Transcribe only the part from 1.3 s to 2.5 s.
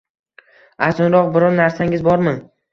biror narsangiz bormi?